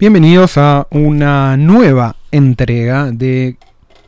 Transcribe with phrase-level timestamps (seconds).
[0.00, 3.56] Bienvenidos a una nueva entrega de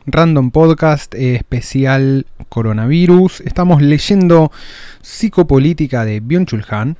[0.05, 3.41] Random Podcast especial coronavirus.
[3.41, 4.53] Estamos leyendo
[5.01, 6.95] Psicopolítica de Byung-Chul Han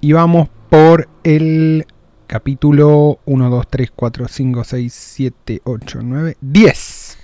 [0.00, 1.86] y vamos por el
[2.26, 7.18] capítulo 1, 2, 3, 4, 5, 6, 7, 8, 9, 10.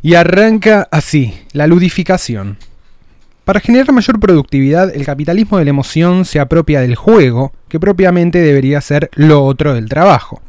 [0.00, 2.56] Y arranca así, la ludificación.
[3.44, 8.38] Para generar mayor productividad, el capitalismo de la emoción se apropia del juego, que propiamente
[8.40, 10.42] debería ser lo otro del trabajo.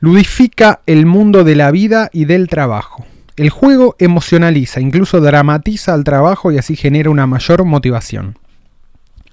[0.00, 3.06] Ludifica el mundo de la vida y del trabajo.
[3.36, 8.36] El juego emocionaliza, incluso dramatiza al trabajo y así genera una mayor motivación.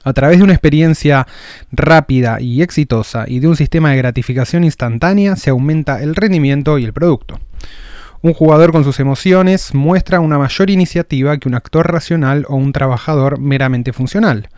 [0.04, 1.28] A través de una experiencia
[1.72, 6.86] rápida y exitosa y de un sistema de gratificación instantánea se aumenta el rendimiento y
[6.86, 7.40] el producto.
[8.22, 12.74] Un jugador con sus emociones muestra una mayor iniciativa que un actor racional o un
[12.74, 14.50] trabajador meramente funcional.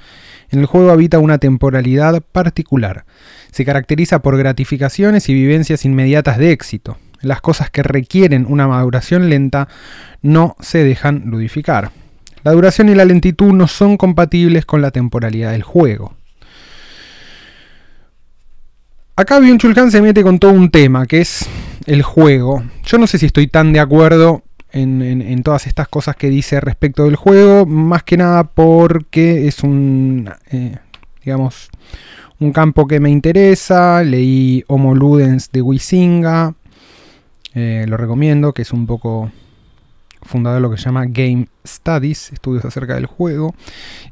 [0.49, 3.05] En el juego habita una temporalidad particular.
[3.51, 6.97] Se caracteriza por gratificaciones y vivencias inmediatas de éxito.
[7.21, 9.67] Las cosas que requieren una maduración lenta
[10.21, 11.91] no se dejan ludificar.
[12.43, 16.15] La duración y la lentitud no son compatibles con la temporalidad del juego.
[19.17, 21.45] Acá Byung Chul se mete con todo un tema que es
[21.89, 22.63] el juego.
[22.85, 27.05] Yo no sé si estoy tan de acuerdo en, todas estas cosas que dice respecto
[27.05, 30.77] del juego, más que nada porque es un, eh,
[31.25, 31.69] digamos,
[32.39, 34.03] un campo que me interesa.
[34.03, 36.53] Leí Homo Ludens de Wisinga,
[37.55, 39.31] eh, lo recomiendo, que es un poco
[40.21, 43.55] fundador de lo que se llama Game Studies, estudios acerca del juego.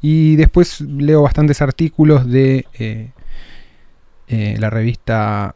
[0.01, 5.53] Y después leo bastantes artículos de eh, la revista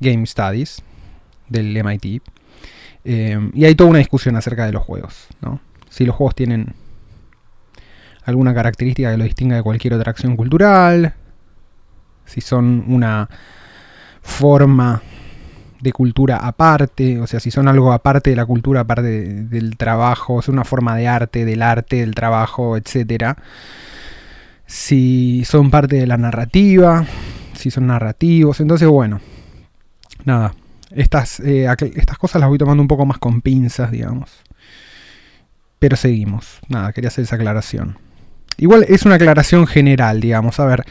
[0.00, 0.82] Game Studies,
[1.50, 2.22] del MIT.
[3.04, 5.28] Eh, y hay toda una discusión acerca de los juegos.
[5.42, 5.60] ¿no?
[5.90, 6.74] Si los juegos tienen
[8.24, 11.14] alguna característica que lo distinga de cualquier otra acción cultural.
[12.24, 13.28] Si son una
[14.22, 15.02] forma
[15.80, 20.40] de cultura aparte, o sea, si son algo aparte de la cultura, aparte del trabajo,
[20.40, 23.36] es una forma de arte, del arte, del trabajo, etc.
[24.66, 27.06] Si son parte de la narrativa,
[27.54, 29.20] si son narrativos, entonces bueno,
[30.24, 30.54] nada,
[30.90, 34.30] estas, eh, estas cosas las voy tomando un poco más con pinzas, digamos.
[35.78, 36.58] Pero seguimos.
[36.68, 37.98] Nada, quería hacer esa aclaración.
[38.58, 40.60] Igual es una aclaración general, digamos.
[40.60, 40.84] A ver,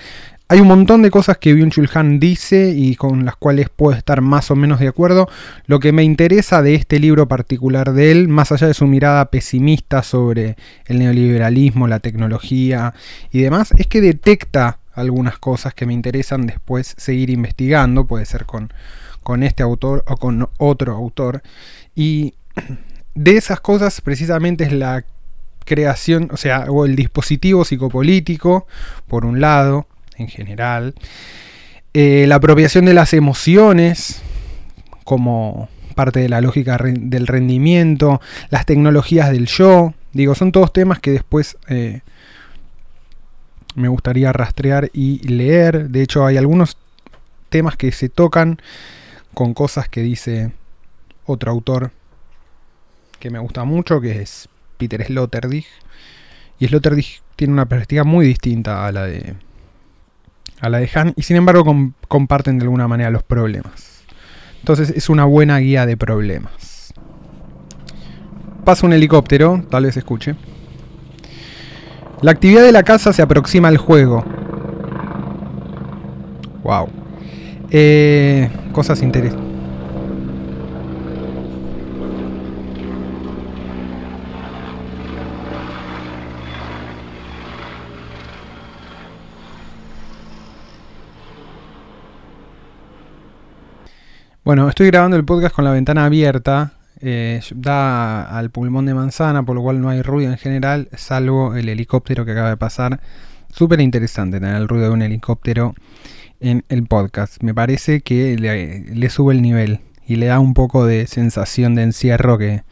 [0.52, 4.22] hay un montón de cosas que Byung-Chul Han dice y con las cuales puedo estar
[4.22, 5.30] más o menos de acuerdo.
[5.68, 9.30] Lo que me interesa de este libro particular de él, más allá de su mirada
[9.30, 12.96] pesimista sobre el neoliberalismo, la tecnología
[13.32, 18.08] y demás, es que detecta algunas cosas que me interesan después seguir investigando.
[18.08, 18.74] Puede ser con
[19.24, 21.42] con este autor o con otro autor.
[21.96, 22.34] Y
[23.16, 25.06] de esas cosas precisamente es la
[25.66, 28.68] creación, o sea, o el dispositivo psicopolítico,
[29.08, 29.88] por un lado,
[30.18, 30.96] en general,
[31.94, 34.22] eh, la apropiación de las emociones
[35.04, 41.00] como parte de la lógica del rendimiento, las tecnologías del yo, digo, son todos temas
[41.00, 42.02] que después eh,
[43.76, 46.78] me gustaría rastrear y leer, de hecho hay algunos
[47.50, 48.62] temas que se tocan
[49.34, 50.52] con cosas que dice
[51.26, 51.92] otro autor
[53.20, 55.66] que me gusta mucho, que es Peter Sloterdijk.
[56.60, 59.36] Y Sloterdijk tiene una perspectiva muy distinta a la de
[60.62, 61.64] a la de Han y sin embargo
[62.08, 64.04] comparten de alguna manera los problemas.
[64.60, 66.94] Entonces es una buena guía de problemas.
[68.66, 70.36] Pasa un helicóptero, tal vez escuche.
[72.22, 74.26] La actividad de la casa se aproxima al juego.
[76.64, 76.99] Wow.
[77.72, 79.50] Eh, cosas interesantes.
[94.50, 96.74] Bueno, estoy grabando el podcast con la ventana abierta.
[97.02, 101.56] Eh, da al pulmón de manzana, por lo cual no hay ruido en general, salvo
[101.56, 103.00] el helicóptero que acaba de pasar.
[103.54, 105.76] Súper interesante tener el ruido de un helicóptero
[106.40, 107.42] en el podcast.
[107.42, 111.84] Me parece que le, sube el nivel y le da un poco de sensación de
[111.84, 112.64] encierro que,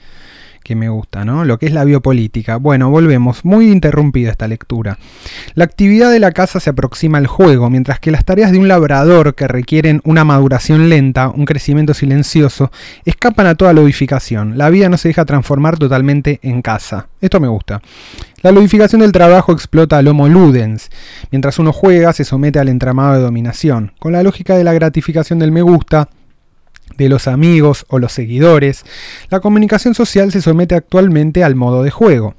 [0.67, 1.45] que me gusta, ¿no?
[1.45, 2.57] Lo que es la biopolítica.
[2.57, 3.45] Bueno, volvemos.
[3.45, 4.99] Muy interrumpida esta lectura.
[5.55, 8.67] La actividad de la casa se aproxima al juego, mientras que las tareas de un
[8.67, 12.69] labrador que requieren una maduración lenta, un crecimiento silencioso,
[13.05, 14.57] escapan a toda lodificación.
[14.57, 17.07] La vida no se deja transformar totalmente en casa.
[17.21, 17.81] Esto me gusta.
[18.41, 20.89] La ludificación del trabajo explota al homo ludens.
[21.31, 23.93] Mientras uno juega, se somete al entramado de dominación.
[23.99, 26.09] Con la lógica de la gratificación del me gusta,
[26.97, 28.83] de los amigos o los seguidores,
[29.29, 32.35] la comunicación social se somete actualmente al modo de juego.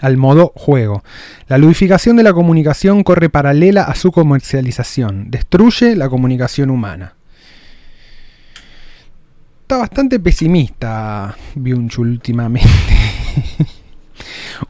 [0.00, 1.02] al modo juego.
[1.48, 5.30] La ludificación de la comunicación corre paralela a su comercialización.
[5.30, 7.14] Destruye la comunicación humana.
[9.62, 12.68] Está bastante pesimista Byung últimamente.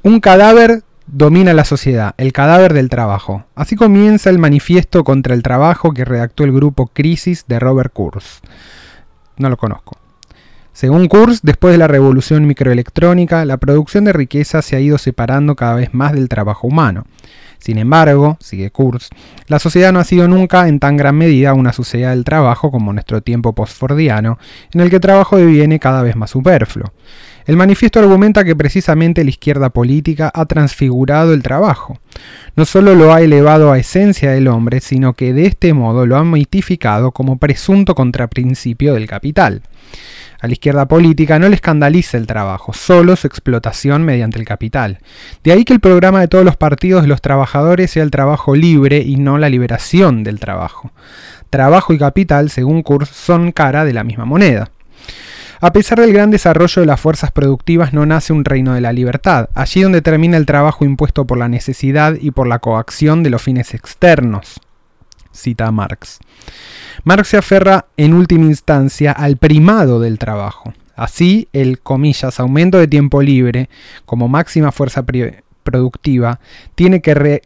[0.03, 3.45] Un cadáver domina la sociedad, el cadáver del trabajo.
[3.55, 8.41] Así comienza el manifiesto contra el trabajo que redactó el grupo Crisis de Robert Kurz.
[9.37, 9.99] No lo conozco.
[10.73, 15.55] Según Kurz, después de la revolución microelectrónica, la producción de riqueza se ha ido separando
[15.55, 17.05] cada vez más del trabajo humano.
[17.59, 19.09] Sin embargo, sigue Kurz,
[19.47, 22.93] la sociedad no ha sido nunca en tan gran medida una sociedad del trabajo como
[22.93, 24.37] nuestro tiempo postfordiano,
[24.73, 26.93] en el que el trabajo deviene cada vez más superfluo.
[27.47, 31.99] El manifiesto argumenta que precisamente la izquierda política ha transfigurado el trabajo.
[32.57, 36.17] No solo lo ha elevado a esencia del hombre, sino que de este modo lo
[36.17, 39.63] ha mitificado como presunto contraprincipio del capital.
[40.41, 44.99] A la izquierda política no le escandaliza el trabajo, solo su explotación mediante el capital.
[45.43, 48.55] De ahí que el programa de todos los partidos de los trabajadores sea el trabajo
[48.55, 50.93] libre y no la liberación del trabajo.
[51.51, 54.71] Trabajo y capital, según Kurz, son cara de la misma moneda.
[55.61, 58.93] A pesar del gran desarrollo de las fuerzas productivas no nace un reino de la
[58.93, 63.31] libertad, allí donde termina el trabajo impuesto por la necesidad y por la coacción de
[63.31, 64.61] los fines externos.
[65.33, 66.21] Cita Marx.
[67.03, 70.73] Marx se aferra en última instancia al primado del trabajo.
[70.97, 73.69] Así, el comillas, aumento de tiempo libre
[74.07, 75.05] como máxima fuerza
[75.65, 76.39] productiva
[76.77, 77.43] tiene que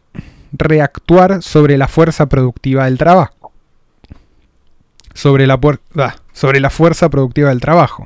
[0.51, 3.51] reactuar sobre la fuerza productiva del trabajo.
[5.15, 5.59] Sobre la,
[5.95, 8.05] ah, sobre la fuerza productiva del trabajo.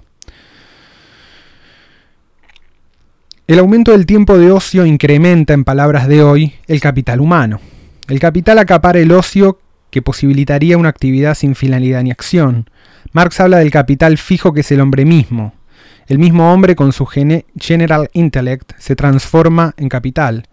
[3.46, 7.60] El aumento del tiempo de ocio incrementa, en palabras de hoy, el capital humano.
[8.08, 9.60] El capital acapara el ocio
[9.92, 12.72] que posibilitaría una actividad sin finalidad ni acción.
[13.12, 15.54] Marx habla del capital fijo que es el hombre mismo.
[16.08, 20.48] El mismo hombre con su general intellect se transforma en capital.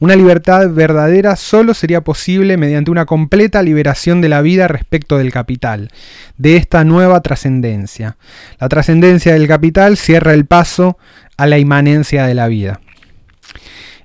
[0.00, 5.30] Una libertad verdadera solo sería posible mediante una completa liberación de la vida respecto del
[5.30, 5.90] capital,
[6.38, 8.16] de esta nueva trascendencia.
[8.58, 10.96] La trascendencia del capital cierra el paso
[11.36, 12.80] a la inmanencia de la vida.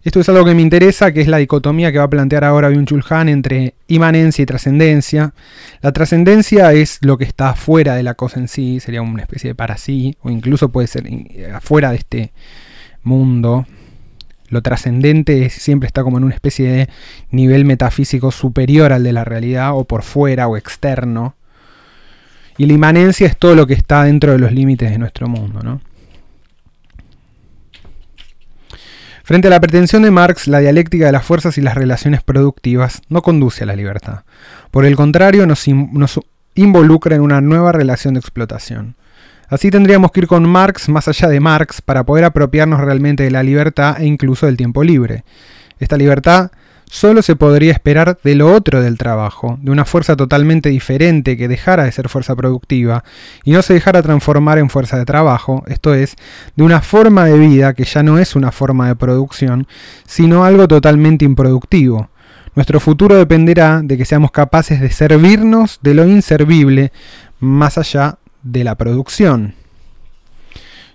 [0.04, 2.70] Esto es algo que me interesa, que es la dicotomía que va a plantear ahora
[2.70, 5.34] Byung-Chul entre inmanencia y trascendencia.
[5.82, 9.52] La trascendencia es lo que está afuera de la cosa en sí, sería una especie
[9.52, 11.10] de para sí, o incluso puede ser
[11.54, 12.34] afuera de este
[13.02, 13.66] mundo,
[14.56, 16.90] lo trascendente siempre está como en una especie de
[17.30, 21.36] nivel metafísico superior al de la realidad o por fuera o externo.
[22.58, 25.60] Y la inmanencia es todo lo que está dentro de los límites de nuestro mundo.
[25.62, 25.82] ¿no?
[29.26, 33.02] Frente a la pretensión de Marx, la dialéctica de las fuerzas y las relaciones productivas
[33.10, 34.22] no conduce a la libertad.
[34.72, 36.22] Por el contrario, nos, nos
[36.54, 38.96] involucra en una nueva relación de explotación.
[39.56, 43.32] Así tendríamos que ir con Marx más allá de Marx para poder apropiarnos realmente de
[43.32, 45.24] la libertad e incluso del tiempo libre.
[45.80, 46.52] Esta libertad
[46.92, 51.48] solo se podría esperar de lo otro del trabajo, de una fuerza totalmente diferente que
[51.48, 53.06] dejara de ser fuerza productiva
[53.46, 56.18] y no se dejara transformar en fuerza de trabajo, esto es,
[56.58, 59.68] de una forma de vida que ya no es una forma de producción,
[60.06, 62.10] sino algo totalmente improductivo.
[62.56, 66.92] Nuestro futuro dependerá de que seamos capaces de servirnos de lo inservible
[67.40, 69.56] más allá de la producción.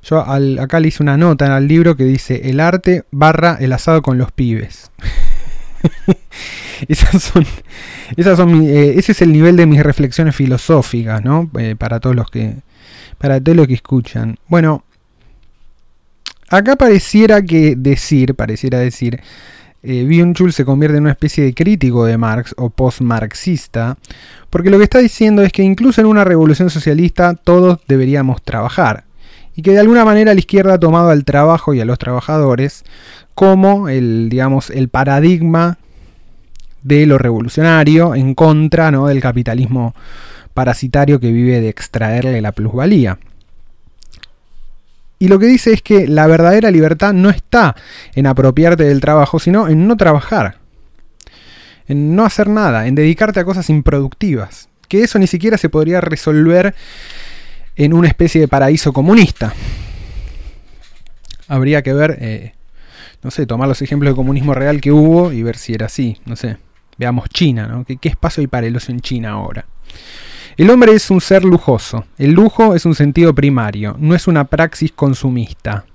[0.02, 3.72] Yo acá le hice una nota en el libro que dice el arte barra el
[3.72, 4.90] asado con los pibes.
[6.88, 7.44] esas son,
[8.16, 11.50] esas son eh, ese es el nivel de mis reflexiones filosóficas, ¿no?
[11.58, 12.54] Eh, para todos los que,
[13.18, 14.36] para todos los que escuchan.
[14.48, 14.84] Bueno,
[16.48, 19.20] acá pareciera que decir, pareciera decir,
[19.82, 23.96] eh, se convierte en una especie de crítico de Marx o post-marxista,
[24.50, 29.04] porque lo que está diciendo es que incluso en una revolución socialista todos deberíamos trabajar,
[29.56, 32.84] y que de alguna manera la izquierda ha tomado al trabajo y a los trabajadores
[33.34, 35.78] como el, digamos, el paradigma
[36.82, 39.06] de lo revolucionario en contra ¿no?
[39.06, 39.94] del capitalismo
[40.54, 43.18] parasitario que vive de extraerle la plusvalía.
[45.22, 47.76] Y lo que dice es que la verdadera libertad no está
[48.14, 50.56] en apropiarte del trabajo, sino en no trabajar,
[51.86, 54.70] en no hacer nada, en dedicarte a cosas improductivas.
[54.88, 56.74] Que eso ni siquiera se podría resolver
[57.76, 59.52] en una especie de paraíso comunista.
[61.48, 62.54] Habría que ver, eh,
[63.22, 66.18] no sé, tomar los ejemplos de comunismo real que hubo y ver si era así,
[66.24, 66.56] no sé.
[66.96, 67.84] Veamos China, ¿no?
[67.84, 69.66] ¿Qué, espacio hay para el en China ahora?
[70.60, 72.04] El hombre es un ser lujoso.
[72.18, 75.86] El lujo es un sentido primario, no es una praxis consumista.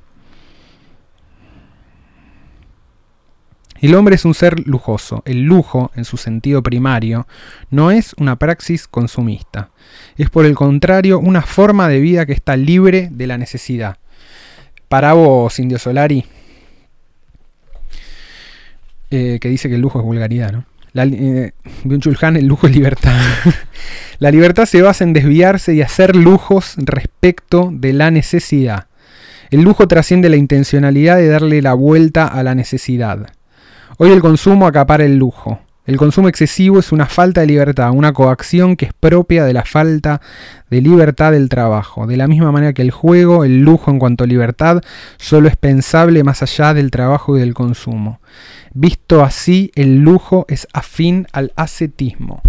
[3.79, 5.21] El hombre es un ser lujoso.
[5.27, 7.27] El lujo, en su sentido primario,
[7.69, 9.69] no es una praxis consumista.
[10.17, 13.99] Es por el contrario una forma de vida que está libre de la necesidad.
[14.89, 16.25] Para vos, Indio Solari.
[19.11, 20.65] eh, que dice que el lujo es vulgaridad, ¿no?
[20.95, 21.51] La, eh,
[21.83, 23.19] el lujo es libertad.
[24.19, 28.85] la libertad se basa en desviarse y hacer lujos respecto de la necesidad.
[29.51, 33.27] El lujo trasciende la intencionalidad de darle la vuelta a la necesidad.
[33.97, 35.59] Hoy el consumo acapara el lujo.
[35.85, 39.65] El consumo excesivo es una falta de libertad, una coacción que es propia de la
[39.65, 40.19] falta
[40.71, 42.07] de libertad del trabajo.
[42.07, 44.81] De la misma manera que el juego, el lujo en cuanto a libertad,
[45.17, 48.19] solo es pensable más allá del trabajo y del consumo.
[48.73, 52.41] Visto así, el lujo es afín al ascetismo.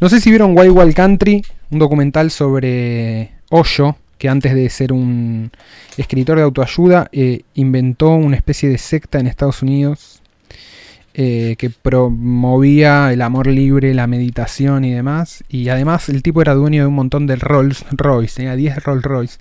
[0.00, 4.92] No sé si vieron Wild Wild Country, un documental sobre Osho, que antes de ser
[4.92, 5.50] un
[5.96, 10.21] escritor de autoayuda, eh, inventó una especie de secta en Estados Unidos
[11.14, 15.44] eh, que promovía el amor libre, la meditación y demás.
[15.48, 19.02] Y además el tipo era dueño de un montón de Rolls Royce, tenía 10 Rolls
[19.02, 19.38] Royce.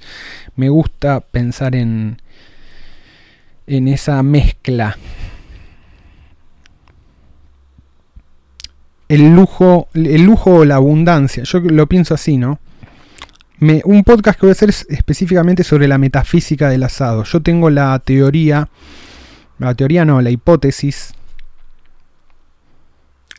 [0.57, 2.21] Me gusta pensar en,
[3.67, 4.97] en esa mezcla.
[9.07, 12.59] El lujo, el lujo o la abundancia, yo lo pienso así, ¿no?
[13.59, 17.23] Me, un podcast que voy a hacer es específicamente sobre la metafísica del asado.
[17.23, 18.69] Yo tengo la teoría,
[19.59, 21.13] la teoría no, la hipótesis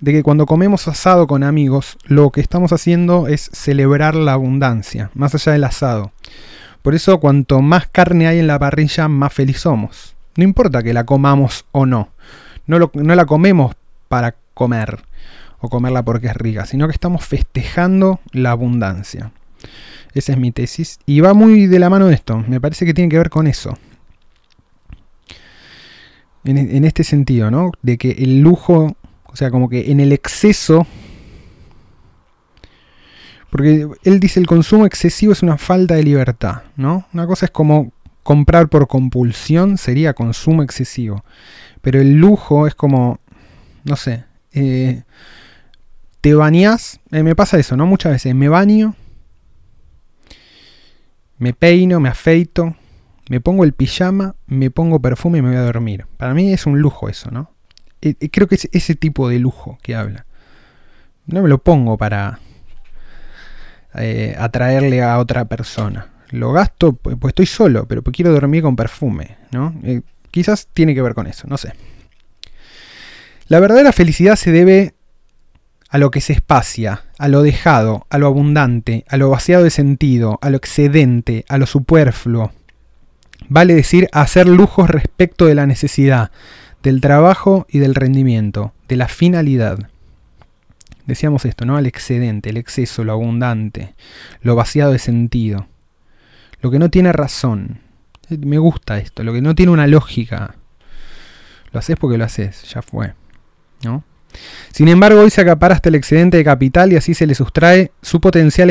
[0.02, 5.12] de que cuando comemos asado con amigos, lo que estamos haciendo es celebrar la abundancia,
[5.14, 6.10] más allá del asado.
[6.82, 10.16] Por eso cuanto más carne hay en la parrilla, más feliz somos.
[10.36, 12.08] No importa que la comamos o no.
[12.66, 13.76] No, no la comemos
[14.08, 15.04] para comer
[15.60, 19.30] o comerla porque es rica, sino que estamos festejando la abundancia.
[20.14, 20.98] Esa es mi tesis.
[21.06, 22.44] Y va muy de la mano esto.
[22.48, 23.78] Me parece que tiene que ver con eso.
[26.44, 27.70] En este sentido, ¿no?
[27.82, 28.96] De que el lujo
[29.32, 30.86] o sea, como que en el exceso...
[33.50, 37.06] Porque él dice el consumo excesivo es una falta de libertad, ¿no?
[37.12, 41.22] Una cosa es como comprar por compulsión, sería consumo excesivo.
[41.82, 43.20] Pero el lujo es como,
[43.84, 45.02] no sé, eh,
[46.22, 47.84] te bañas, eh, me pasa eso, ¿no?
[47.84, 48.94] Muchas veces me baño,
[51.36, 52.74] me peino, me afeito,
[53.28, 56.06] me pongo el pijama, me pongo perfume y me voy a dormir.
[56.16, 57.51] Para mí es un lujo eso, ¿no?
[58.02, 60.26] Eh, eh, creo que es ese tipo de lujo que habla.
[61.26, 62.40] No me lo pongo para
[63.94, 66.08] eh, atraerle a otra persona.
[66.30, 69.74] Lo gasto, pues, estoy solo, pero pues quiero dormir con perfume, ¿no?
[70.30, 71.74] quizás tiene que ver con eso, no sé.
[73.48, 74.94] La verdadera felicidad se debe
[75.90, 79.68] a lo que se espacia, a lo dejado, a lo abundante, a lo vaciado de
[79.68, 82.50] sentido, a lo excedente, a lo superfluo.
[83.48, 86.30] Vale decir, hacer lujos respecto de la necesidad,
[86.82, 89.88] del trabajo y del rendimiento, de la finalidad.
[91.06, 91.76] Decíamos esto, ¿no?
[91.76, 93.94] Al excedente, el exceso, lo abundante,
[94.40, 95.66] lo vaciado de sentido,
[96.60, 97.80] lo que no tiene razón.
[98.28, 100.54] Me gusta esto, lo que no tiene una lógica.
[101.72, 103.14] Lo haces porque lo haces, ya fue,
[103.84, 104.04] ¿no?
[104.72, 107.92] Sin embargo, hoy se acapara hasta el excedente de capital y así se le sustrae
[108.00, 108.70] su potencial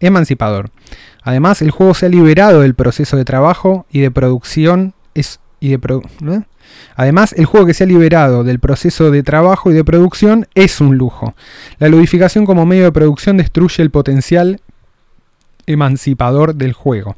[0.00, 0.70] emancipador.
[1.22, 5.68] Además, el juego se ha liberado del proceso de trabajo y de producción es, y
[5.68, 6.42] de ¿eh?
[6.94, 10.80] Además, el juego que se ha liberado del proceso de trabajo y de producción es
[10.80, 11.34] un lujo.
[11.78, 14.60] La ludificación como medio de producción destruye el potencial
[15.66, 17.16] emancipador del juego.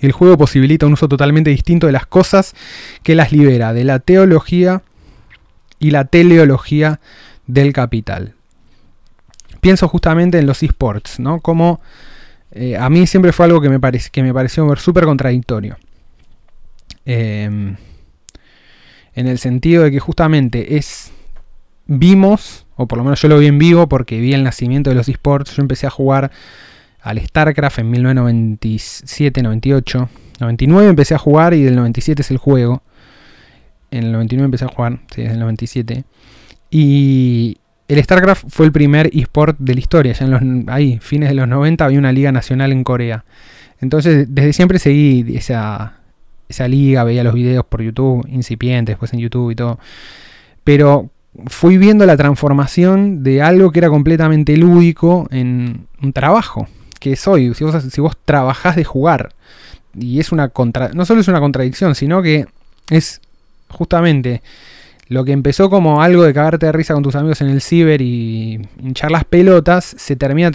[0.00, 2.54] El juego posibilita un uso totalmente distinto de las cosas
[3.02, 4.82] que las libera, de la teología
[5.78, 7.00] y la teleología
[7.46, 8.34] del capital.
[9.60, 11.40] Pienso justamente en los esports, ¿no?
[11.40, 11.80] Como
[12.52, 15.76] eh, a mí siempre fue algo que me, que me pareció súper contradictorio.
[17.04, 17.74] Eh,
[19.18, 21.10] en el sentido de que justamente es
[21.86, 24.96] vimos, o por lo menos yo lo vi en vivo porque vi el nacimiento de
[24.96, 26.30] los esports, yo empecé a jugar
[27.00, 30.08] al StarCraft en 1997, 98,
[30.38, 32.82] 99 empecé a jugar y del 97 es el juego.
[33.90, 36.04] En el 99 empecé a jugar, sí, desde el 97.
[36.70, 37.56] Y
[37.88, 40.12] el StarCraft fue el primer esport de la historia.
[40.12, 43.24] Ya en los ahí, fines de los 90 había una liga nacional en Corea.
[43.80, 45.97] Entonces, desde siempre seguí esa,
[46.48, 49.78] esa liga, veía los videos por YouTube, incipientes, después en YouTube y todo.
[50.64, 51.10] Pero
[51.46, 56.68] fui viendo la transformación de algo que era completamente lúdico en un trabajo,
[57.00, 57.54] que es hoy.
[57.54, 59.30] Si vos, si trabajás de jugar,
[59.94, 62.46] y es una contra, no solo es una contradicción, sino que
[62.90, 63.20] es
[63.68, 64.42] justamente
[65.08, 68.02] lo que empezó como algo de cagarte de risa con tus amigos en el ciber
[68.02, 70.50] y hinchar las pelotas, se termina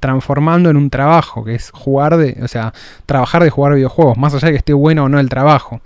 [0.00, 2.72] transformando en un trabajo, que es jugar de, o sea,
[3.04, 5.82] trabajar de jugar videojuegos, más allá de que esté bueno o no el trabajo.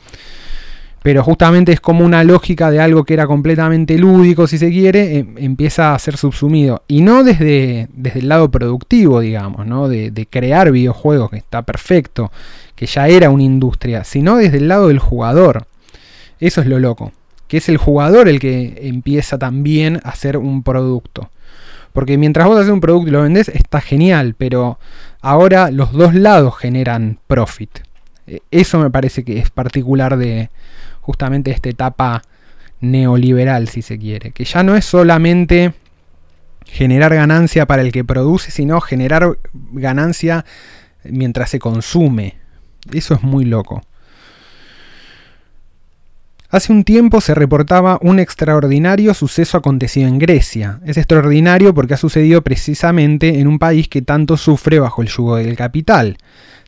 [1.03, 5.19] Pero justamente es como una lógica de algo que era completamente lúdico, si se quiere,
[5.19, 6.83] em, empieza a ser subsumido.
[6.89, 9.89] Y no desde, desde el lado productivo, digamos, ¿no?
[9.89, 12.33] De, de crear videojuegos, que está perfecto,
[12.75, 15.67] que ya era una industria, sino desde el lado del jugador.
[16.41, 17.13] Eso es lo loco
[17.49, 21.31] que es el jugador el que empieza también a hacer un producto.
[21.93, 24.79] Porque mientras vos haces un producto y lo vendés, está genial, pero
[25.21, 27.79] ahora los dos lados generan profit.
[28.27, 30.51] E, eso me parece que es particular de
[31.01, 32.23] justamente esta etapa
[32.81, 34.33] neoliberal, si se quiere.
[34.33, 35.73] Que ya no es solamente
[36.67, 39.39] generar ganancia para el que produce, sino generar
[39.73, 40.45] ganancia
[41.05, 42.37] mientras se consume.
[42.93, 43.83] Eso es muy loco.
[46.49, 50.79] Hace un tiempo se reportaba un extraordinario suceso acontecido en Grecia.
[50.87, 55.37] Es extraordinario porque ha sucedido precisamente en un país que tanto sufre bajo el yugo
[55.37, 56.19] del capital.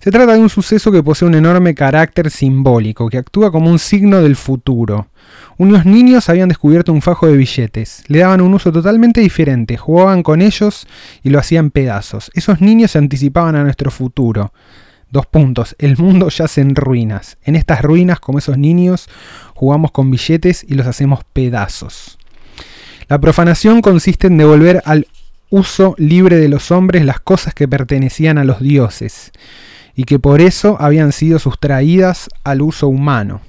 [0.00, 3.78] Se trata de un suceso que posee un enorme carácter simbólico, que actúa como un
[3.78, 5.08] signo del futuro.
[5.58, 10.24] Unos niños habían descubierto un fajo de billetes, le daban un uso totalmente diferente, jugaban
[10.24, 10.88] con ellos
[11.22, 12.32] y lo hacían pedazos.
[12.34, 14.52] Esos niños se anticipaban a nuestro futuro.
[15.10, 15.74] Dos puntos.
[15.78, 17.38] El mundo yace en ruinas.
[17.42, 19.08] En estas ruinas, como esos niños,
[19.54, 22.18] jugamos con billetes y los hacemos pedazos.
[23.08, 25.06] La profanación consiste en devolver al
[25.50, 29.32] uso libre de los hombres las cosas que pertenecían a los dioses
[29.94, 33.40] y que por eso habían sido sustraídas al uso humano,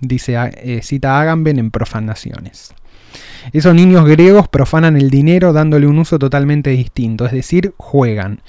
[0.00, 2.74] dice eh, cita Agamben en Profanaciones.
[3.52, 8.40] Esos niños griegos profanan el dinero dándole un uso totalmente distinto, es decir, juegan.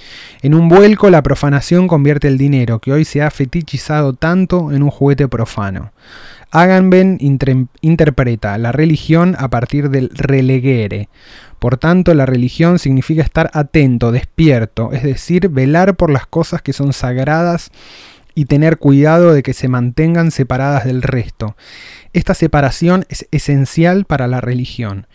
[0.42, 4.84] En un vuelco la profanación convierte el dinero, que hoy se ha fetichizado tanto, en
[4.84, 5.92] un juguete profano.
[6.52, 7.18] Agamben
[7.82, 11.10] interpreta la religión a partir del relegere.
[11.60, 16.72] Por tanto, la religión significa estar atento, despierto, es decir, velar por las cosas que
[16.72, 17.72] son sagradas
[18.38, 21.58] y tener cuidado de que se mantengan separadas del resto.
[22.14, 25.08] Esta separación es esencial para la religión.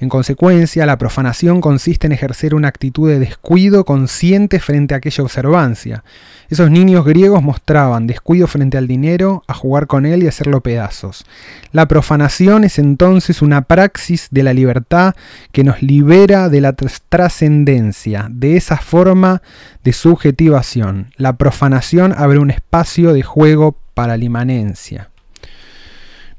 [0.00, 5.22] En consecuencia, la profanación consiste en ejercer una actitud de descuido consciente frente a aquella
[5.22, 6.04] observancia.
[6.48, 11.26] Esos niños griegos mostraban descuido frente al dinero, a jugar con él y hacerlo pedazos.
[11.72, 15.14] La profanación es entonces una praxis de la libertad
[15.52, 19.42] que nos libera de la trascendencia, de esa forma
[19.84, 21.12] de subjetivación.
[21.16, 25.10] La profanación abre un espacio de juego para la inmanencia.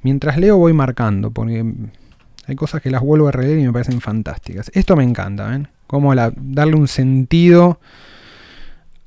[0.01, 1.63] Mientras leo voy marcando, porque
[2.47, 4.71] hay cosas que las vuelvo a releer y me parecen fantásticas.
[4.73, 5.67] Esto me encanta, ¿ven?
[5.87, 7.79] Como darle un sentido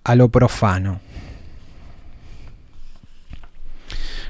[0.05, 1.01] a lo profano.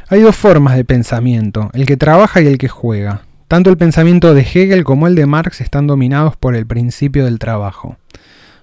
[0.09, 3.23] Hay dos formas de pensamiento, el que trabaja y el que juega.
[3.49, 7.39] Tanto el pensamiento de Hegel como el de Marx están dominados por el principio del
[7.39, 7.97] trabajo.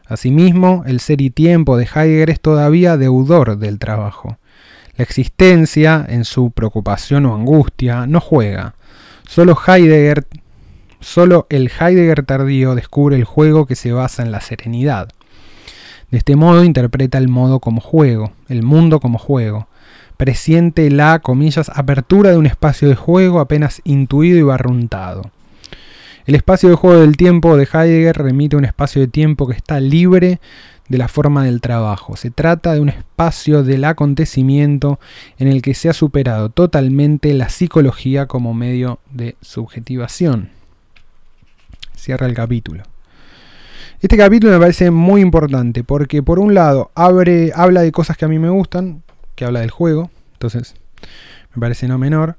[0.08, 4.38] Asimismo, el ser y tiempo de Heidegger es todavía deudor del trabajo.
[4.98, 8.76] La existencia, en su preocupación o angustia, no juega,
[9.34, 10.28] Solo Heidegger,
[11.00, 15.08] solo el Heidegger tardío descubre el juego que se basa en la serenidad.
[16.12, 19.70] De este modo interpreta el modo como juego, el mundo como juego.
[20.17, 25.32] Presiente la, comillas, apertura de un espacio de juego apenas intuido y barruntado.
[26.26, 29.56] El espacio de juego del tiempo de Heidegger remite a un espacio de tiempo que
[29.56, 30.41] está libre
[30.92, 32.18] de la forma del trabajo.
[32.18, 35.00] Se trata de un espacio del acontecimiento
[35.38, 40.50] en el que se ha superado totalmente la psicología como medio de subjetivación.
[41.96, 42.84] Cierra el capítulo.
[44.02, 48.26] Este capítulo me parece muy importante porque por un lado abre, habla de cosas que
[48.26, 49.02] a mí me gustan,
[49.36, 50.76] que habla del juego, entonces
[51.56, 52.36] me parece no menor.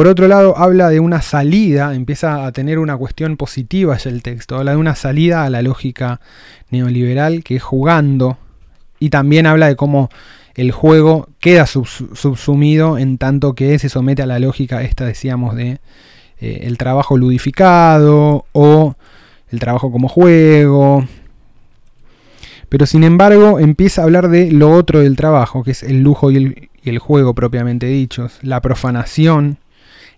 [0.00, 4.22] Por otro lado, habla de una salida, empieza a tener una cuestión positiva ya el
[4.22, 6.22] texto, habla de una salida a la lógica
[6.70, 8.38] neoliberal que es jugando
[8.98, 10.08] y también habla de cómo
[10.54, 15.80] el juego queda subsumido en tanto que se somete a la lógica esta, decíamos, de
[16.40, 18.96] eh, el trabajo ludificado o
[19.50, 21.06] el trabajo como juego.
[22.70, 26.30] Pero sin embargo empieza a hablar de lo otro del trabajo, que es el lujo
[26.30, 29.58] y el, y el juego propiamente dichos, la profanación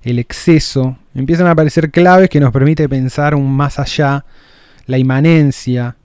[0.03, 4.25] el exceso, empiezan a aparecer claves que nos permite pensar un más allá,
[4.87, 5.97] la inmanencia,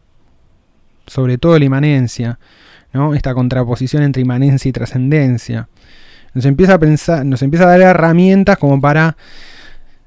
[1.08, 2.40] sobre todo la inmanencia,
[2.94, 3.16] ¿no?
[3.16, 5.68] esta contraposición entre inmanencia y trascendencia.
[6.34, 9.18] Nos empieza a pensar, nos empieza a dar herramientas como para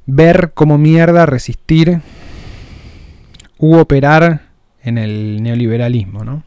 [0.06, 2.00] ver cómo mierda resistir
[3.58, 4.42] u operar
[4.82, 6.24] en el neoliberalismo.
[6.24, 6.44] ¿no?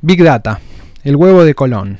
[0.00, 0.60] Big Data,
[1.04, 1.98] el huevo de Colón.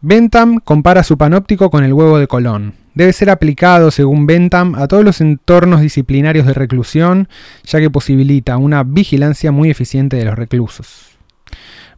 [0.00, 2.74] Bentham compara su panóptico con el huevo de Colón.
[2.94, 7.28] Debe ser aplicado, según Bentham, a todos los entornos disciplinarios de reclusión,
[7.64, 11.18] ya que posibilita una vigilancia muy eficiente de los reclusos.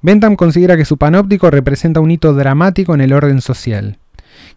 [0.01, 3.99] Bentham considera que su panóptico representa un hito dramático en el orden social.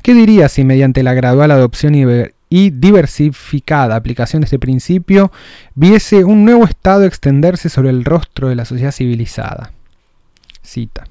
[0.01, 5.33] ¿Qué diría si mediante la gradual adopción y diversificada aplicación de este principio
[5.75, 9.73] viese un nuevo estado extenderse sobre el rostro de la sociedad civilizada?
[10.61, 11.03] Cita.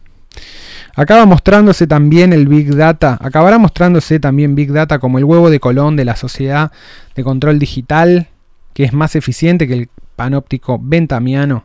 [0.94, 5.58] Acaba mostrándose también el Big Data, acabará mostrándose también Big Data como el huevo de
[5.58, 6.70] Colón de la sociedad
[7.14, 8.28] de control digital,
[8.74, 11.64] que es más eficiente que el panóptico bentamiano.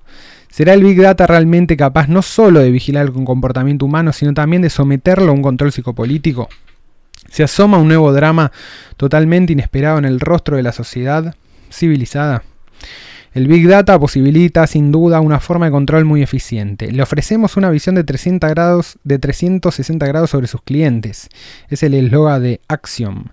[0.50, 4.62] ¿Será el Big Data realmente capaz no solo de vigilar el comportamiento humano, sino también
[4.62, 6.48] de someterlo a un control psicopolítico?
[7.30, 8.52] Se asoma un nuevo drama
[8.96, 11.36] totalmente inesperado en el rostro de la sociedad
[11.70, 12.44] civilizada.
[13.38, 16.92] El Big Data posibilita sin duda una forma de control muy eficiente.
[16.92, 21.30] Le ofrecemos una visión de, 300 grados, de 360 grados sobre sus clientes.
[21.70, 23.26] Es el eslogan de Axiom,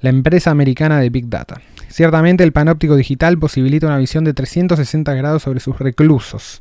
[0.00, 1.60] la empresa americana de Big Data.
[1.86, 6.60] Ciertamente el panóptico digital posibilita una visión de 360 grados sobre sus reclusos.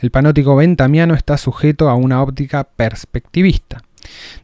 [0.00, 3.84] El panóptico bentamiano está sujeto a una óptica perspectivista.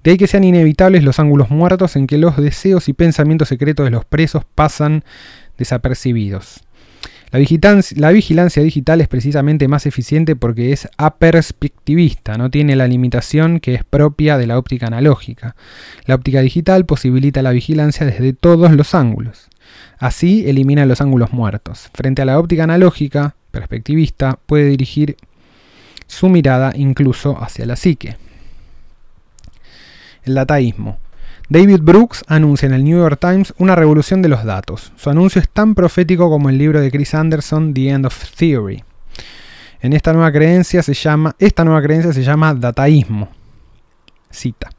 [0.04, 3.82] De ahí que sean inevitables los ángulos muertos en que los deseos y pensamientos secretos
[3.82, 5.02] de los presos pasan
[5.58, 6.62] desapercibidos.
[7.32, 12.86] La vigilancia, la vigilancia, digital es precisamente más eficiente porque es aperspectivista, no tiene la
[12.86, 15.56] limitación que es propia de la óptica analógica.
[16.04, 19.48] La óptica digital posibilita la vigilancia desde todos los ángulos.
[19.96, 21.88] Así elimina los ángulos muertos.
[21.94, 25.16] Frente a la óptica analógica, perspectivista, puede dirigir
[26.06, 28.18] su mirada incluso hacia la psique.
[30.24, 30.98] El dataísmo.
[31.48, 34.92] David Brooks anuncia en el New York Times una revolución de los datos.
[34.96, 38.82] Su anuncio es tan profético como el libro de Chris Anderson, The End of Theory.
[39.80, 43.28] En esta nueva creencia se llama, esta nueva creencia se llama dataísmo.
[44.30, 44.70] Cita.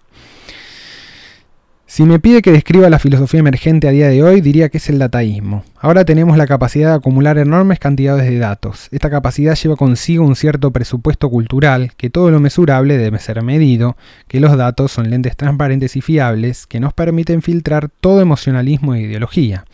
[1.93, 4.89] Si me pide que describa la filosofía emergente a día de hoy, diría que es
[4.89, 5.63] el dataísmo.
[5.79, 8.87] Ahora tenemos la capacidad de acumular enormes cantidades de datos.
[8.89, 13.95] Esta capacidad lleva consigo un cierto presupuesto cultural, que todo lo mesurable debe ser medido,
[14.27, 19.01] que los datos son lentes transparentes y fiables, que nos permiten filtrar todo emocionalismo e
[19.01, 19.65] ideología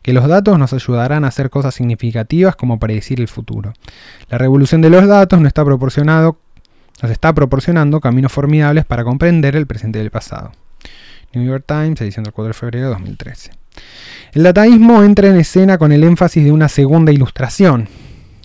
[0.00, 3.74] que los datos nos ayudarán a hacer cosas significativas como predecir el futuro.
[4.30, 9.66] La revolución de los datos nos está, nos está proporcionando caminos formidables para comprender el
[9.66, 10.52] presente y el pasado.
[11.32, 13.50] New York Times, edición del 4 de febrero de 2013.
[14.32, 17.88] El dataísmo entra en escena con el énfasis de una segunda ilustración.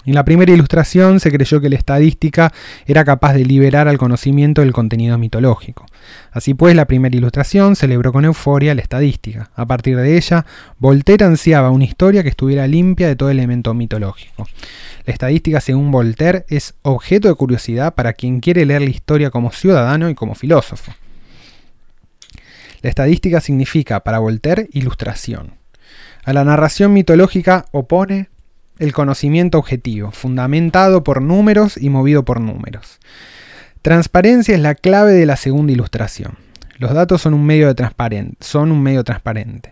[0.05, 2.51] En la primera ilustración se creyó que la estadística
[2.85, 5.85] era capaz de liberar al conocimiento del contenido mitológico.
[6.31, 9.49] Así pues, la primera ilustración celebró con euforia la estadística.
[9.55, 10.45] A partir de ella,
[10.77, 14.45] Voltaire ansiaba una historia que estuviera limpia de todo elemento mitológico.
[15.05, 19.53] La estadística, según Voltaire, es objeto de curiosidad para quien quiere leer la historia como
[19.53, 20.91] ciudadano y como filósofo.
[22.83, 25.53] La estadística significa, para Voltaire, ilustración.
[26.25, 28.27] A la narración mitológica opone
[28.77, 32.99] el conocimiento objetivo, fundamentado por números y movido por números.
[33.81, 36.37] Transparencia es la clave de la segunda ilustración.
[36.77, 39.71] Los datos son un medio, transparente, son un medio transparente.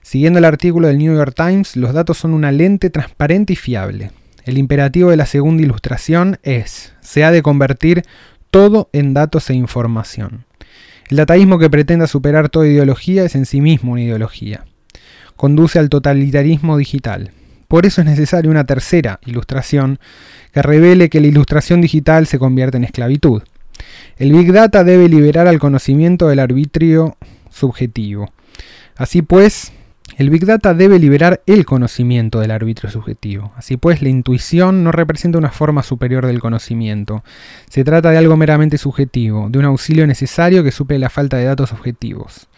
[0.00, 4.10] Siguiendo el artículo del New York Times, los datos son una lente transparente y fiable.
[4.46, 8.04] El imperativo de la segunda ilustración es, se ha de convertir
[8.50, 10.46] todo en datos e información.
[11.12, 14.64] El dataísmo que pretenda superar toda ideología es en sí mismo una ideología.
[15.36, 17.32] Conduce al totalitarismo digital.
[17.68, 19.98] Por eso es necesaria una tercera ilustración
[20.54, 23.42] que revele que la ilustración digital se convierte en esclavitud.
[24.16, 27.18] El Big Data debe liberar al conocimiento del arbitrio
[27.50, 28.32] subjetivo.
[28.96, 29.70] Así pues,
[30.18, 33.52] el Big Data debe liberar el conocimiento del arbitrio subjetivo.
[33.56, 37.24] Así pues, la intuición no representa una forma superior del conocimiento.
[37.68, 41.44] Se trata de algo meramente subjetivo, de un auxilio necesario que suple la falta de
[41.44, 42.48] datos objetivos.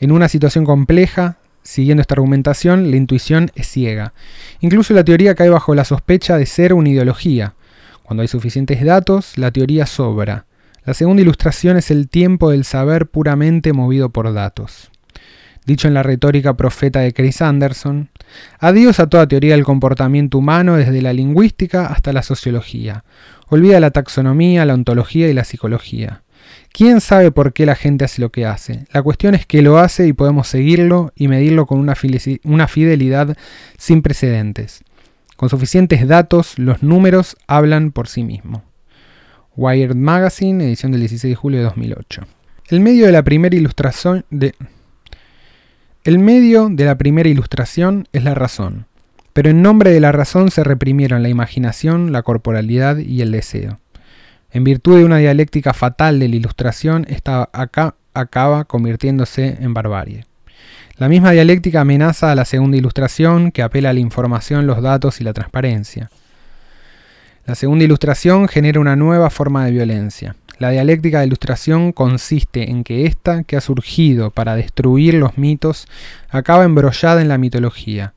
[0.00, 4.12] En una situación compleja, siguiendo esta argumentación, la intuición es ciega.
[4.60, 7.54] Incluso la teoría cae bajo la sospecha de ser una ideología.
[8.02, 10.46] Cuando hay suficientes datos, la teoría sobra.
[10.84, 14.90] La segunda ilustración es el tiempo del saber puramente movido por datos
[15.68, 18.08] dicho en la retórica profeta de Chris Anderson,
[18.58, 23.04] adiós a toda teoría del comportamiento humano desde la lingüística hasta la sociología.
[23.48, 26.22] Olvida la taxonomía, la ontología y la psicología.
[26.72, 28.86] ¿Quién sabe por qué la gente hace lo que hace?
[28.92, 33.36] La cuestión es que lo hace y podemos seguirlo y medirlo con una, fidelidad
[33.76, 34.82] sin precedentes.
[35.36, 38.62] Con suficientes datos, los números hablan por sí mismos.
[39.54, 42.22] Wired Magazine, edición del 16 de julio de 2008.
[42.70, 44.54] El medio de la primera ilustración de...
[46.04, 48.86] El medio de la primera ilustración es la razón,
[49.32, 53.78] pero en nombre de la razón se reprimieron la imaginación, la corporalidad y el deseo.
[54.52, 60.24] En virtud de una dialéctica fatal de la ilustración, esta acá acaba convirtiéndose en barbarie.
[60.96, 65.20] La misma dialéctica amenaza a la segunda ilustración que apela a la información, los datos
[65.20, 66.10] y la transparencia.
[67.44, 70.36] La segunda ilustración genera una nueva forma de violencia.
[70.58, 75.86] La dialéctica de ilustración consiste en que ésta, que ha surgido para destruir los mitos,
[76.30, 78.14] acaba embrollada en la mitología.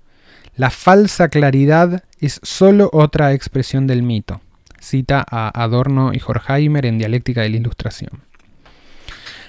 [0.56, 4.42] La falsa claridad es sólo otra expresión del mito.
[4.80, 8.22] Cita a Adorno y Horkheimer en Dialéctica de la Ilustración.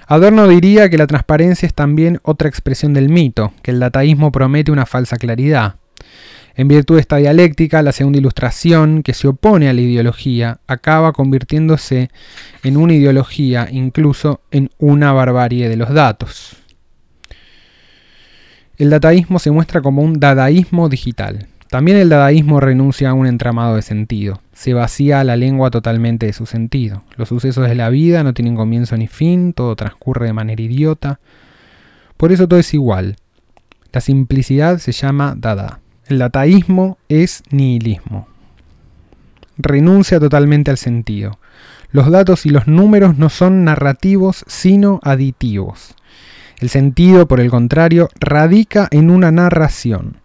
[0.06, 4.70] Adorno diría que la transparencia es también otra expresión del mito, que el dataísmo promete
[4.70, 5.76] una falsa claridad.
[6.54, 11.12] En virtud de esta dialéctica, la segunda ilustración, que se opone a la ideología, acaba
[11.12, 12.10] convirtiéndose
[12.62, 16.56] en una ideología, incluso en una barbarie de los datos.
[18.76, 21.46] El dataísmo se muestra como un dadaísmo digital.
[21.70, 24.42] También el dadaísmo renuncia a un entramado de sentido.
[24.52, 27.02] Se vacía la lengua totalmente de su sentido.
[27.16, 31.18] Los sucesos de la vida no tienen comienzo ni fin, todo transcurre de manera idiota.
[32.18, 33.16] Por eso todo es igual.
[33.92, 35.81] La simplicidad se llama dada.
[36.06, 38.28] El dataísmo es nihilismo.
[39.56, 41.38] Renuncia totalmente al sentido.
[41.90, 45.94] Los datos y los números no son narrativos, sino aditivos.
[46.58, 50.18] El sentido, por el contrario, radica en una narración.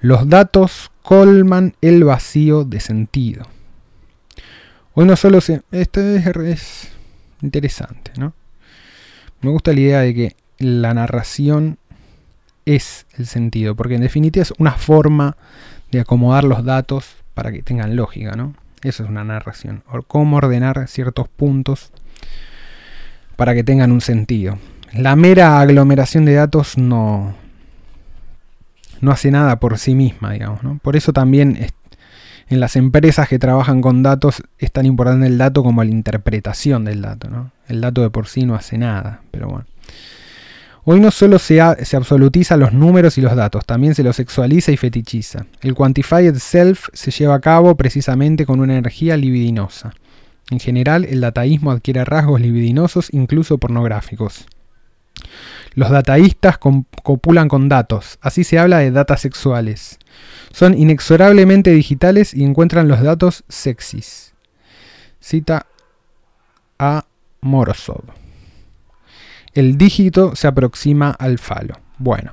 [0.00, 3.46] Los datos colman el vacío de sentido.
[4.94, 5.62] Hoy no solo se...
[5.72, 6.88] Esto es,
[7.42, 8.32] interesante, ¿no?
[9.40, 11.78] Me gusta la idea de que la narración
[12.66, 15.36] es el sentido, porque en definitiva es una forma
[15.90, 18.54] de acomodar los datos para que tengan lógica, ¿no?
[18.82, 19.82] Eso es una narración.
[19.90, 21.90] O cómo ordenar ciertos puntos
[23.36, 24.58] para que tengan un sentido.
[24.92, 27.34] La mera aglomeración de datos no,
[29.00, 30.62] no hace nada por sí misma, digamos.
[30.62, 30.78] ¿no?
[30.82, 31.66] Por eso también
[32.48, 36.84] en las empresas que trabajan con datos es tan importante el dato como la interpretación
[36.84, 37.28] del dato.
[37.28, 37.50] ¿no?
[37.66, 39.66] El dato de por sí no hace nada, pero bueno.
[40.86, 44.70] Hoy no solo se, se, absolutiza los números y los datos, también se los sexualiza
[44.70, 45.46] y fetichiza.
[45.62, 49.94] El quantified self se lleva a cabo precisamente con una energía libidinosa.
[50.50, 54.46] En general, el dataísmo adquiere rasgos libidinosos, incluso pornográficos.
[55.74, 59.98] Los dataístas copulan con datos, así se habla de datas sexuales.
[60.52, 64.34] Son inexorablemente digitales y encuentran los datos sexys.
[65.18, 65.66] Cita
[66.78, 67.06] a
[67.40, 68.23] Morozov.
[69.54, 71.76] El dígito se aproxima al falo.
[71.98, 72.32] Bueno,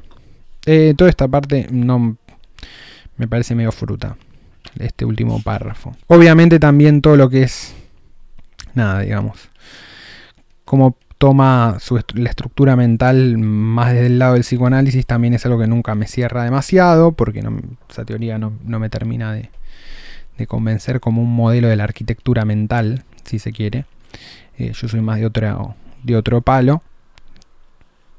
[0.65, 2.17] eh, toda esta parte no
[3.17, 4.17] me parece medio fruta.
[4.79, 5.95] Este último párrafo.
[6.07, 7.75] Obviamente también todo lo que es...
[8.73, 9.49] Nada, digamos.
[10.65, 11.77] Como toma
[12.15, 16.07] la estructura mental más desde el lado del psicoanálisis también es algo que nunca me
[16.07, 17.43] cierra demasiado, porque
[17.87, 19.51] esa teoría no, me termina de,
[20.47, 23.85] convencer como un modelo de la arquitectura mental, si se quiere.
[24.57, 26.81] Eh, yo soy más de otro, de otro palo.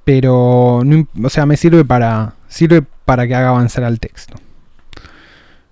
[0.04, 4.34] Pero, o sea, me sirve para, sirve para que haga avanzar al texto.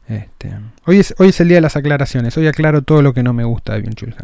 [0.09, 0.53] Este,
[0.87, 2.37] hoy, es, hoy es el día de las aclaraciones.
[2.37, 4.14] Hoy aclaro todo lo que no me gusta de Byung-Chul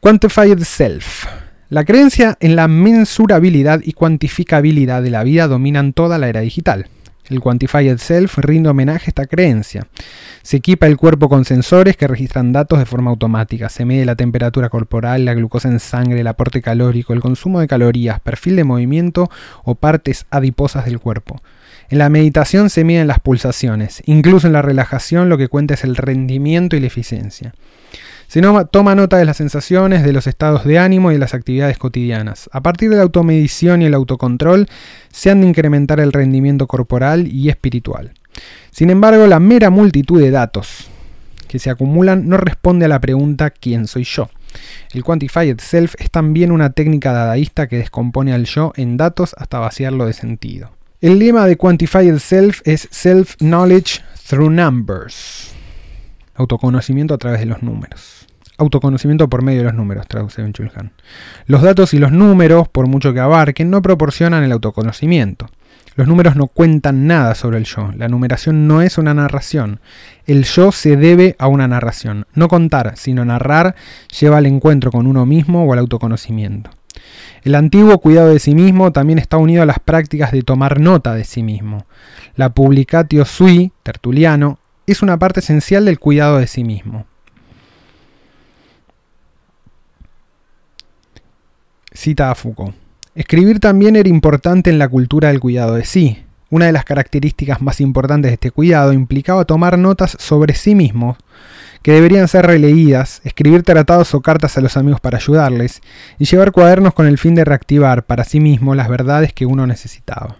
[0.00, 1.26] Quantified Self.
[1.68, 6.86] La creencia en la mensurabilidad y cuantificabilidad de la vida dominan toda la era digital.
[7.28, 9.86] El Quantified Self rinde homenaje a esta creencia.
[10.42, 13.68] Se equipa el cuerpo con sensores que registran datos de forma automática.
[13.68, 17.68] Se mide la temperatura corporal, la glucosa en sangre, el aporte calórico, el consumo de
[17.68, 19.30] calorías, perfil de movimiento
[19.64, 21.40] o partes adiposas del cuerpo.
[21.90, 24.02] En la meditación se miden las pulsaciones.
[24.06, 27.54] Incluso en la relajación lo que cuenta es el rendimiento y la eficiencia.
[28.32, 31.76] Se toma nota de las sensaciones, de los estados de ánimo y de las actividades
[31.76, 32.48] cotidianas.
[32.50, 34.68] A partir de la automedición y el autocontrol,
[35.12, 38.12] se han de incrementar el rendimiento corporal y espiritual.
[38.70, 40.88] Sin embargo, la mera multitud de datos
[41.46, 44.30] que se acumulan no responde a la pregunta ¿quién soy yo?
[44.94, 49.58] El Quantified Self es también una técnica dadaísta que descompone al yo en datos hasta
[49.58, 50.70] vaciarlo de sentido.
[51.02, 55.52] El lema de Quantified Self es Self-Knowledge Through Numbers.
[56.34, 58.26] Autoconocimiento a través de los números.
[58.58, 60.92] Autoconocimiento por medio de los números, traduce Ben Chulhan.
[61.46, 65.48] Los datos y los números, por mucho que abarquen, no proporcionan el autoconocimiento.
[65.94, 67.90] Los números no cuentan nada sobre el yo.
[67.96, 69.80] La numeración no es una narración.
[70.26, 72.26] El yo se debe a una narración.
[72.34, 73.74] No contar, sino narrar,
[74.18, 76.70] lleva al encuentro con uno mismo o al autoconocimiento.
[77.42, 81.14] El antiguo cuidado de sí mismo también está unido a las prácticas de tomar nota
[81.14, 81.86] de sí mismo.
[82.36, 87.06] La publicatio sui, tertuliano, es una parte esencial del cuidado de sí mismo.
[91.92, 92.74] Cita a Foucault.
[93.14, 96.24] Escribir también era importante en la cultura del cuidado de sí.
[96.48, 101.16] Una de las características más importantes de este cuidado implicaba tomar notas sobre sí mismo,
[101.82, 105.80] que deberían ser releídas, escribir tratados o cartas a los amigos para ayudarles,
[106.18, 109.66] y llevar cuadernos con el fin de reactivar para sí mismo las verdades que uno
[109.66, 110.36] necesitaba.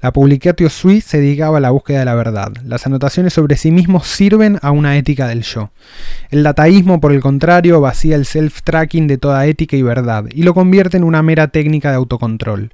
[0.00, 2.52] La Publicatio Sui se dedicaba a la búsqueda de la verdad.
[2.64, 5.70] Las anotaciones sobre sí mismos sirven a una ética del yo.
[6.30, 10.54] El dataísmo, por el contrario, vacía el self-tracking de toda ética y verdad y lo
[10.54, 12.72] convierte en una mera técnica de autocontrol.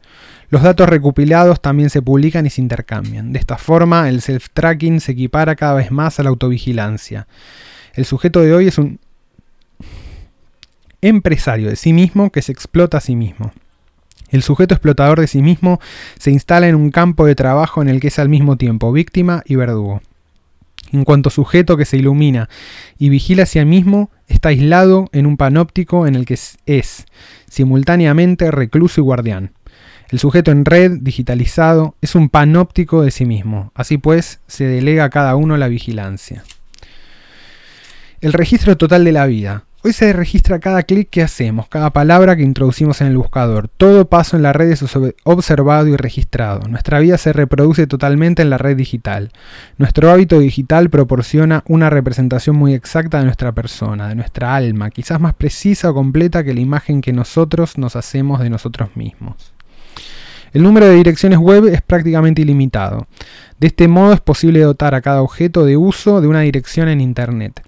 [0.51, 3.33] Los datos recopilados también se publican y se intercambian.
[3.33, 7.27] De esta forma, el self-tracking se equipara cada vez más a la autovigilancia.
[7.95, 8.99] El sujeto de hoy es un
[11.01, 13.53] empresario de sí mismo que se explota a sí mismo.
[14.33, 15.79] El sujeto explotador de sí mismo
[16.19, 19.43] se instala en un campo de trabajo en el que es al mismo tiempo víctima
[19.45, 20.01] y verdugo.
[20.91, 22.49] En cuanto sujeto que se ilumina
[22.99, 27.07] y vigila a sí mismo, está aislado en un panóptico en el que es,
[27.49, 29.53] simultáneamente recluso y guardián.
[30.09, 33.71] El sujeto en red, digitalizado, es un panóptico de sí mismo.
[33.75, 36.43] Así pues, se delega a cada uno la vigilancia.
[38.23, 39.65] El registro total de la vida.
[39.85, 43.67] Hoy se registra cada clic que hacemos, cada palabra que introducimos en el buscador.
[43.67, 44.85] Todo paso en la red es
[45.25, 46.69] observado y registrado.
[46.69, 49.33] Nuestra vida se reproduce totalmente en la red digital.
[49.79, 55.19] Nuestro hábito digital proporciona una representación muy exacta de nuestra persona, de nuestra alma, quizás
[55.19, 59.53] más precisa o completa que la imagen que nosotros nos hacemos de nosotros mismos.
[60.53, 63.09] El número de direcciones web es prácticamente ilimitado.
[63.59, 67.01] De este modo es posible dotar a cada objeto de uso de una dirección en
[67.01, 67.63] Internet.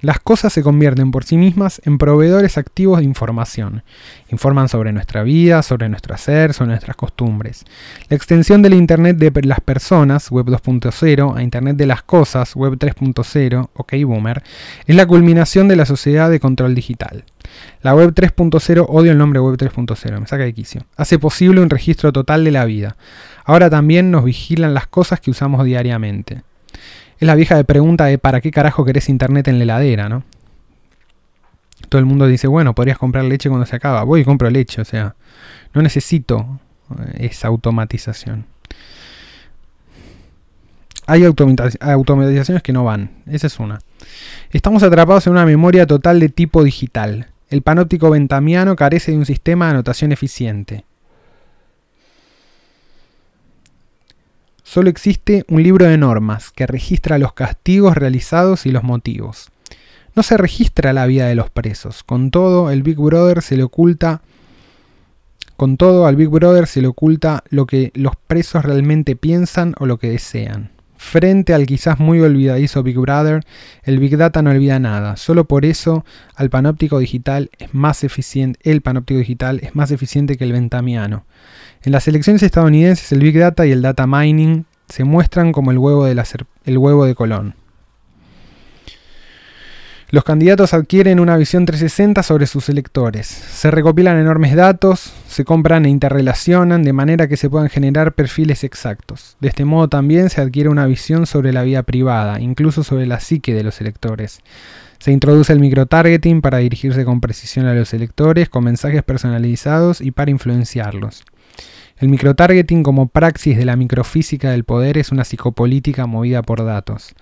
[0.00, 3.82] Las cosas se convierten por sí mismas en proveedores activos de información.
[4.30, 7.64] Informan sobre nuestra vida, sobre nuestro hacer, sobre nuestras costumbres.
[8.08, 12.74] La extensión del Internet de las personas, Web 2.0, a Internet de las cosas, Web
[12.74, 14.44] 3.0, OK Boomer,
[14.86, 17.24] es la culminación de la sociedad de control digital.
[17.82, 20.82] La Web 3.0, odio el nombre Web 3.0, me saca de quicio.
[20.96, 22.96] Hace posible un registro total de la vida.
[23.44, 26.42] Ahora también nos vigilan las cosas que usamos diariamente.
[27.18, 30.22] Es la vieja de pregunta de ¿para qué carajo querés internet en la heladera, no?
[31.88, 34.04] Todo el mundo dice, bueno, podrías comprar leche cuando se acaba.
[34.04, 35.14] Voy y compro leche, o sea,
[35.74, 36.60] no necesito
[36.98, 38.44] eh, esa automatización.
[41.06, 43.78] Hay automatizaciones que no van, esa es una.
[44.50, 47.28] Estamos atrapados en una memoria total de tipo digital.
[47.48, 50.84] El panóptico ventamiano carece de un sistema de anotación eficiente.
[54.70, 59.48] Solo existe un libro de normas que registra los castigos realizados y los motivos.
[60.14, 62.02] No se registra la vida de los presos.
[62.02, 64.20] Con todo, el Big Brother se le oculta
[65.56, 69.86] con todo, al Big Brother se le oculta lo que los presos realmente piensan o
[69.86, 70.70] lo que desean.
[70.98, 73.44] Frente al quizás muy olvidadizo Big Brother,
[73.84, 75.16] el Big Data no olvida nada.
[75.16, 76.04] Solo por eso
[76.34, 81.24] al panóptico digital es más eficiente, el panóptico digital es más eficiente que el ventamiano.
[81.82, 85.78] En las elecciones estadounidenses el Big Data y el Data Mining se muestran como el
[85.78, 86.24] huevo de, la
[86.64, 87.54] el huevo de Colón.
[90.10, 93.26] Los candidatos adquieren una visión 360 sobre sus electores.
[93.26, 98.64] Se recopilan enormes datos, se compran e interrelacionan de manera que se puedan generar perfiles
[98.64, 99.36] exactos.
[99.40, 103.20] De este modo también se adquiere una visión sobre la vida privada, incluso sobre la
[103.20, 104.40] psique de los electores.
[104.98, 110.10] Se introduce el microtargeting para dirigirse con precisión a los electores, con mensajes personalizados y
[110.10, 111.22] para influenciarlos.
[111.98, 117.14] El microtargeting como praxis de la microfísica del poder es una psicopolítica movida por datos.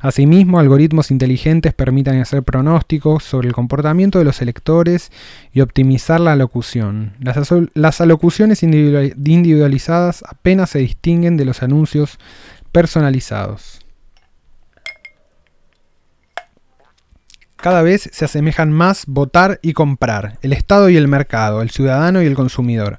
[0.00, 5.10] Asimismo, algoritmos inteligentes permiten hacer pronósticos sobre el comportamiento de los electores
[5.52, 7.14] y optimizar la alocución.
[7.74, 12.18] Las, alocuciones individualizadas apenas se distinguen de los anuncios
[12.70, 13.80] personalizados.
[17.56, 22.22] Cada vez se asemejan más votar y comprar, el Estado y el mercado, el ciudadano
[22.22, 22.98] y el consumidor.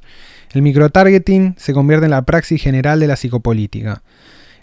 [0.51, 4.01] El microtargeting se convierte en la praxis general de la psicopolítica.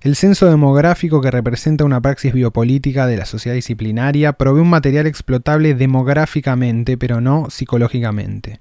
[0.00, 5.06] El censo demográfico que representa una praxis biopolítica de la sociedad disciplinaria provee un material
[5.06, 8.60] explotable demográficamente, pero no psicológicamente.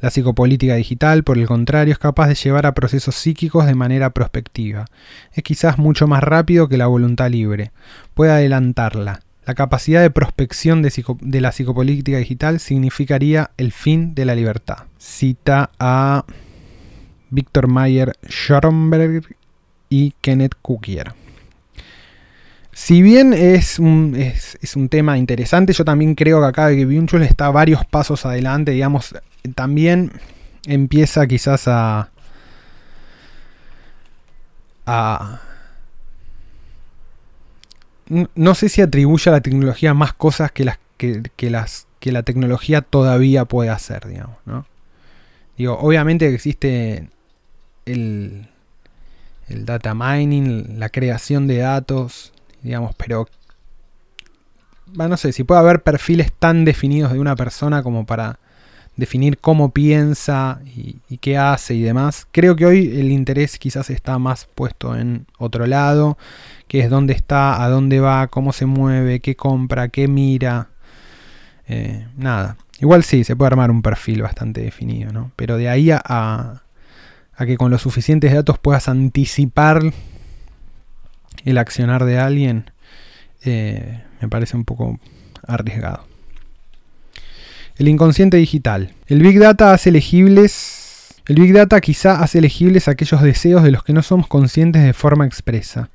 [0.00, 4.10] La psicopolítica digital, por el contrario, es capaz de llevar a procesos psíquicos de manera
[4.10, 4.84] prospectiva.
[5.32, 7.72] Es quizás mucho más rápido que la voluntad libre.
[8.14, 9.20] Puede adelantarla.
[9.46, 14.84] La capacidad de prospección de, la psicopolítica digital significaría el fin de la libertad.
[14.98, 16.24] Cita a
[17.30, 19.24] Víctor Mayer Schoenberg
[19.88, 21.14] y Kenneth Cookier.
[22.72, 27.50] Si bien es un, es, un, tema interesante, yo también creo que acá Byung-Chul está
[27.50, 29.14] varios pasos adelante, digamos,
[29.54, 30.12] también
[30.66, 32.10] empieza quizás a,
[34.84, 35.40] a
[38.34, 42.22] no sé si atribuye a la tecnología más cosas que las que, las que la
[42.22, 44.66] tecnología todavía puede hacer, digamos, ¿no?
[45.56, 47.08] Digo, obviamente existe
[47.86, 48.48] el,
[49.48, 52.32] el data mining, la creación de datos,
[52.62, 53.28] digamos, pero
[54.94, 58.38] no sé, si puede haber perfiles tan definidos de una persona como para
[58.96, 62.26] definir cómo piensa y, qué hace y demás.
[62.32, 66.16] Creo que hoy el interés quizás está más puesto en otro lado,
[66.66, 70.68] que es dónde está, a dónde va, cómo se mueve, qué compra, qué mira.
[71.68, 72.56] Eh, nada.
[72.80, 75.32] Igual sí, se puede armar un perfil bastante definido, ¿no?
[75.36, 76.62] Pero de ahí a
[77.44, 79.92] que con los suficientes datos puedas anticipar
[81.44, 82.70] el accionar de alguien,
[83.44, 84.98] eh, me parece un poco
[85.46, 86.06] arriesgado.
[87.76, 88.94] El inconsciente digital.
[89.06, 93.92] El Big Data hace El Big Data quizá hace elegibles aquellos deseos de los que
[93.92, 95.90] no somos conscientes de forma expresa.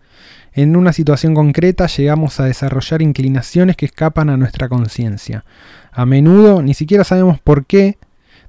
[0.54, 5.44] En una situación concreta llegamos a desarrollar inclinaciones que escapan a nuestra conciencia.
[5.92, 7.98] A menudo ni siquiera sabemos por qué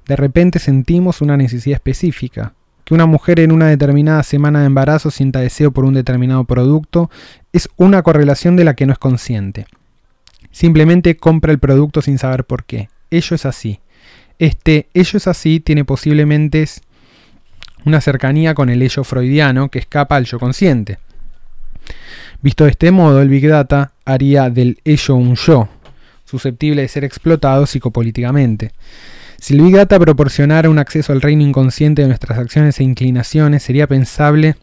[0.05, 2.53] de repente sentimos una necesidad específica.
[2.83, 7.09] Que una mujer en una determinada semana de embarazo sienta deseo por un determinado producto
[7.53, 9.65] es una correlación de la que no es consciente.
[10.51, 12.89] Simplemente compra el producto sin saber por qué.
[13.09, 13.79] Ello es así.
[14.39, 16.65] Este ello es así tiene posiblemente
[17.85, 20.99] una cercanía con el ello freudiano que escapa al yo consciente.
[22.41, 25.69] Visto de este modo, el Big Data haría del ello un yo,
[26.25, 28.71] susceptible de ser explotado psicopolíticamente.
[29.43, 33.87] Si el Big proporcionara un acceso al reino inconsciente de nuestras acciones e inclinaciones, sería
[33.87, 34.55] pensable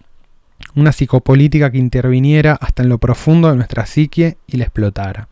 [0.75, 5.29] una psicopolítica que interviniera hasta en lo profundo de nuestra psique y la explotara.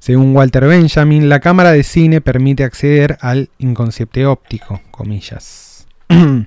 [0.00, 5.86] Según Walter Benjamin, la cámara de cine permite acceder al inconsciente óptico, comillas.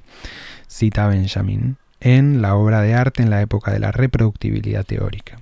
[0.68, 5.40] Cita Benjamin en la obra de arte en la época de la reproductibilidad teórica.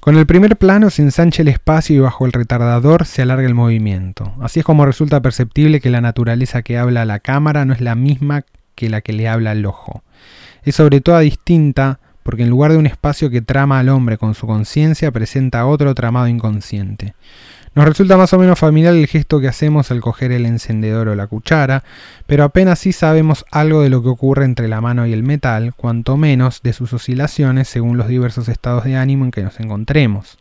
[0.00, 3.54] Con el primer plano se ensancha el espacio y bajo el retardador se alarga el
[3.54, 4.32] movimiento.
[4.40, 7.82] Así es como resulta perceptible que la naturaleza que habla a la cámara no es
[7.82, 8.44] la misma
[8.74, 10.02] que la que le habla al ojo.
[10.62, 14.34] Es sobre todo distinta porque en lugar de un espacio que trama al hombre con
[14.34, 17.14] su conciencia, presenta otro tramado inconsciente.
[17.72, 21.14] Nos resulta más o menos familiar el gesto que hacemos al coger el encendedor o
[21.14, 21.84] la cuchara,
[22.26, 25.72] pero apenas sí sabemos algo de lo que ocurre entre la mano y el metal,
[25.76, 30.36] cuanto menos de sus oscilaciones según los diversos estados de ánimo en que nos encontremos.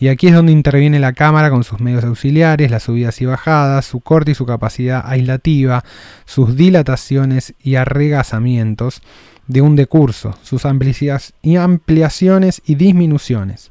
[0.00, 3.84] Y aquí es donde interviene la cámara con sus medios auxiliares, las subidas y bajadas,
[3.84, 5.84] su corte y su capacidad aislativa,
[6.24, 9.00] sus dilataciones y arregazamientos,
[9.48, 13.70] de un decurso, sus ampliaciones y disminuciones.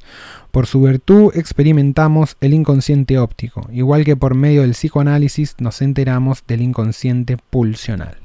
[0.51, 6.43] Por su virtud experimentamos el inconsciente óptico, igual que por medio del psicoanálisis nos enteramos
[6.47, 8.17] del inconsciente pulsional.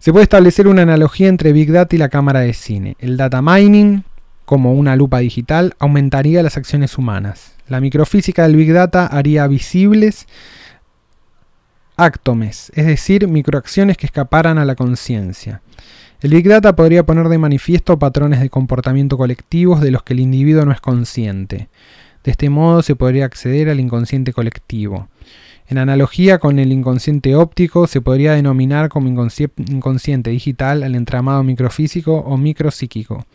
[0.00, 2.96] Se puede establecer una analogía entre Big Data y la cámara de cine.
[2.98, 4.04] El data mining,
[4.44, 7.52] como una lupa digital, aumentaría las acciones humanas.
[7.68, 10.26] La microfísica del Big Data haría visibles
[11.98, 15.60] actomes, es decir, microacciones que escaparan a la conciencia.
[16.20, 20.20] El Big Data podría poner de manifiesto patrones de comportamiento colectivos de los que el
[20.20, 21.68] individuo no es consciente.
[22.24, 25.08] De este modo se podría acceder al inconsciente colectivo.
[25.68, 32.16] En analogía con el inconsciente óptico, se podría denominar como inconsciente digital al entramado microfísico
[32.16, 33.26] o micropsíquico.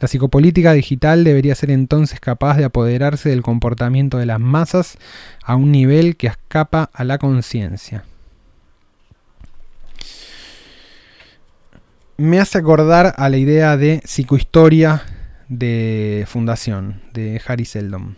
[0.00, 4.98] La psicopolítica digital debería ser entonces capaz de apoderarse del comportamiento de las masas
[5.42, 8.04] a un nivel que escapa a la conciencia.
[12.16, 15.02] Me hace acordar a la idea de psicohistoria
[15.48, 18.16] de Fundación, de Harry Seldon.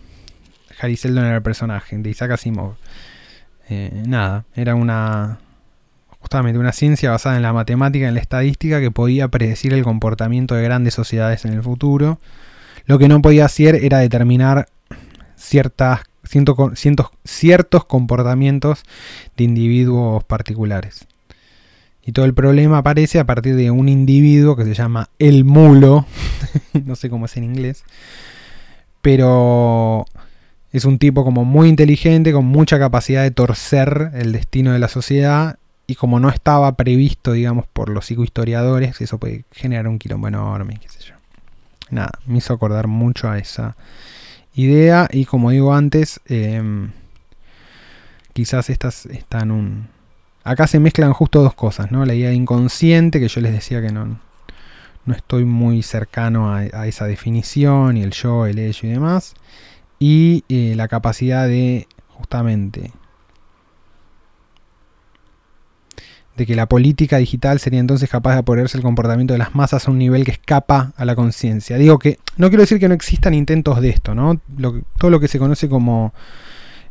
[0.81, 2.77] Harry Seldon era el personaje, de Isaac Asimov.
[3.69, 5.39] Eh, nada, era una,
[6.21, 9.83] justamente una ciencia basada en la matemática y en la estadística que podía predecir el
[9.83, 12.21] comportamiento de grandes sociedades en el futuro.
[12.87, 14.69] Lo que no podía hacer era determinar
[15.37, 16.03] ciertas,
[17.25, 18.83] ciertos comportamientos
[19.37, 21.07] de individuos particulares.
[22.05, 26.07] Y todo el problema aparece a partir de un individuo que se llama el mulo,
[26.85, 27.85] no sé cómo es en inglés,
[29.03, 30.07] pero
[30.73, 34.89] es un tipo como muy inteligente, con mucha capacidad de torcer el destino de la
[34.89, 35.59] sociedad
[35.91, 40.79] y como no estaba previsto, digamos, por los psicohistoriadores, eso puede generar un quilombo enorme,
[40.81, 41.15] qué sé yo.
[41.91, 43.75] Nada, me hizo acordar mucho a esa
[44.55, 46.93] idea y como digo antes, em,
[48.33, 49.89] quizás estas están un...
[50.45, 52.07] Acá se mezclan justo dos cosas, ¿no?
[52.07, 54.21] La idea de inconsciente, que yo les decía que no,
[55.07, 59.35] no estoy muy cercano a, esa definición, y el yo, el ello y demás,
[59.99, 62.93] y eh, la capacidad de justamente
[66.37, 69.87] de que la política digital sería entonces capaz de apoderarse el comportamiento de las masas
[69.87, 71.77] a un nivel que escapa a la conciencia.
[71.77, 74.41] Digo que no quiero decir que no existan intentos de esto, ¿no?
[74.99, 76.15] todo lo que se conoce como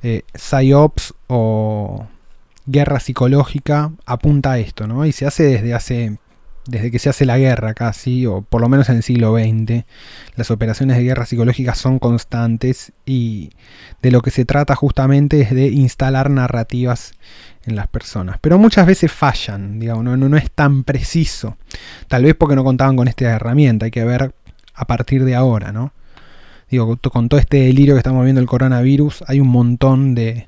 [0.04, 2.08] eh, psyops o
[2.66, 5.06] guerra psicológica apunta a esto, ¿no?
[5.06, 6.18] Y se hace desde hace
[6.70, 9.86] desde que se hace la guerra casi, o por lo menos en el siglo XX,
[10.36, 13.50] las operaciones de guerra psicológica son constantes y
[14.02, 17.14] de lo que se trata justamente es de instalar narrativas
[17.66, 18.38] en las personas.
[18.40, 21.58] Pero muchas veces fallan, digamos, no, no, es tan preciso.
[22.08, 24.34] Tal vez porque no contaban con esta herramienta, hay que ver
[24.74, 25.92] a partir de ahora, ¿no?
[26.70, 30.46] Digo, con todo este delirio que estamos viendo el coronavirus, hay un montón de,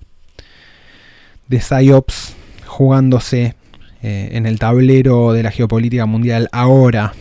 [1.47, 2.35] de psyops
[2.67, 3.55] jugándose
[4.01, 7.13] eh, en el tablero de la geopolítica mundial ahora.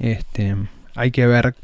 [0.00, 0.56] Este,
[0.94, 1.54] hay que ver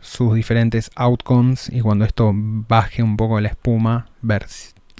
[0.00, 4.46] sus diferentes outcomes y cuando esto baje un poco la espuma, ver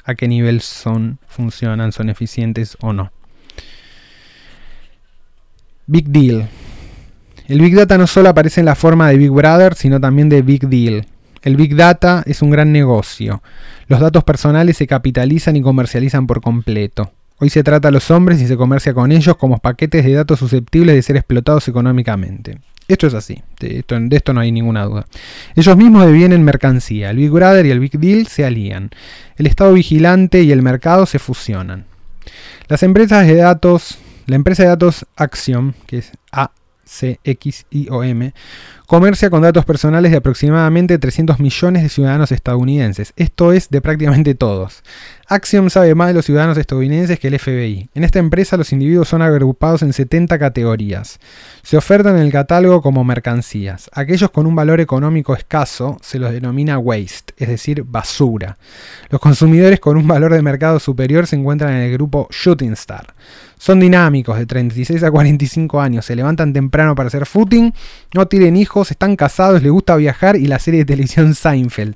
[0.05, 3.13] a qué nivel son, funcionan, son eficientes o no.
[5.87, 6.49] Big Deal.
[7.47, 10.43] El Big Data no solo aparece en la forma de Big Brother, sino también de
[10.43, 11.07] Big Deal.
[11.43, 13.43] El Big Data es un gran negocio.
[13.89, 17.13] Los datos personales se capitalizan y comercializan por completo.
[17.43, 20.39] Hoy se trata a los hombres y se comercia con ellos como paquetes de datos
[20.39, 22.61] susceptibles de ser explotados económicamente.
[22.87, 25.07] Esto es así, de esto, no hay ninguna duda.
[25.57, 28.91] Ellos mismos devienen mercancía, el Big Brother y el Big Deal se alían,
[29.37, 31.87] el Estado vigilante y el mercado se fusionan.
[32.69, 36.53] Las empresas de datos, la empresa de datos Axiom, que es A
[36.85, 38.33] CXIOM,
[38.87, 43.13] comercia con datos personales de aproximadamente 300 millones de ciudadanos estadounidenses.
[43.17, 44.83] Esto es de prácticamente todos.
[45.29, 47.89] Axiom sabe más de los ciudadanos estadounidenses que el FBI.
[47.95, 51.21] En esta empresa los individuos son agrupados en 70 categorías.
[51.63, 53.89] Se ofertan en el catálogo como mercancías.
[53.95, 58.59] Aquellos con un valor económico escaso se los denomina waste, es decir, basura.
[59.09, 63.15] Los consumidores con un valor de mercado superior se encuentran en el grupo Shooting Star.
[63.63, 67.73] Son dinámicos, de 36 a 45 años, se levantan temprano para hacer footing,
[68.13, 71.95] no tienen hijos, están casados, les gusta viajar y la serie de televisión Seinfeld.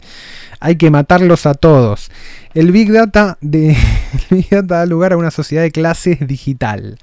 [0.61, 2.13] Hay que matarlos a todos.
[2.55, 3.77] El Big Data, de,
[4.31, 6.99] Big Data da lugar a una sociedad de clases digital.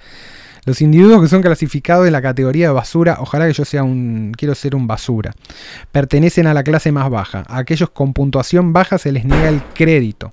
[0.64, 4.32] Los individuos que son clasificados en la categoría de basura, ojalá que yo sea un,
[4.34, 5.34] quiero ser un basura,
[5.92, 7.44] pertenecen a la clase más baja.
[7.50, 10.32] A aquellos con puntuación baja se les niega el crédito.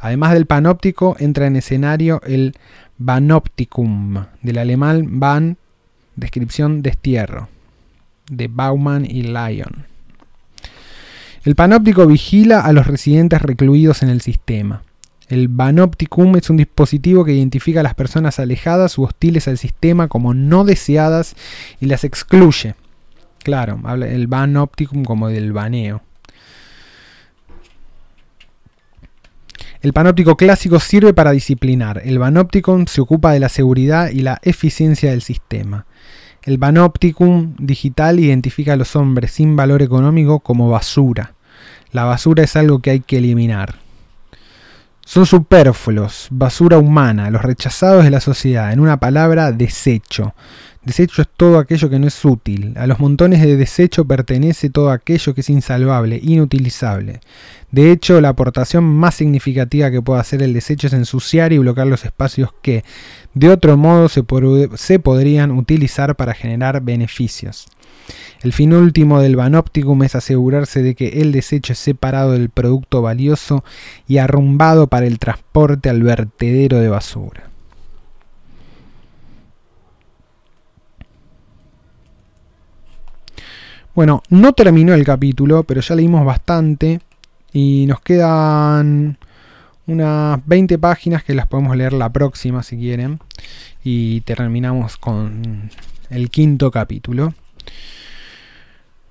[0.00, 2.56] Además del panóptico, entra en escenario el
[3.04, 5.56] Banopticum, del alemán Ban,
[6.16, 7.48] descripción destierro,
[8.30, 9.86] de Bauman y Lyon.
[11.44, 14.82] El panóptico vigila a los residentes recluidos en el sistema.
[15.28, 20.06] El Banopticum es un dispositivo que identifica a las personas alejadas u hostiles al sistema
[20.06, 21.34] como no deseadas
[21.80, 22.74] y las excluye.
[23.42, 26.02] Claro, habla el Banopticum como del baneo.
[29.82, 32.02] El panóptico clásico sirve para disciplinar.
[32.04, 35.86] El panópticum se ocupa de la seguridad y la eficiencia del sistema.
[36.44, 41.34] El panopticum digital identifica a los hombres sin valor económico como basura.
[41.90, 43.74] La basura es algo que hay que eliminar.
[45.04, 50.32] Son superfluos, basura humana, los rechazados de la sociedad, en una palabra, desecho.
[50.84, 52.74] Desecho es todo aquello que no es útil.
[52.76, 57.20] A los montones de desecho pertenece todo aquello que es insalvable, inutilizable.
[57.70, 61.86] De hecho, la aportación más significativa que puede hacer el desecho es ensuciar y bloquear
[61.86, 62.82] los espacios que,
[63.32, 67.68] de otro modo, se, podrían utilizar para generar beneficios.
[68.42, 73.02] El fin último del Banopticum es asegurarse de que el desecho es separado del producto
[73.02, 73.62] valioso
[74.08, 77.51] y arrumbado para el transporte al vertedero de basura.
[83.94, 87.00] Bueno, no terminó el capítulo, pero ya leímos bastante
[87.52, 89.18] y nos quedan
[89.86, 93.20] unas 20 páginas que las podemos leer la próxima si quieren.
[93.84, 95.70] Y terminamos con
[96.08, 97.34] el quinto capítulo.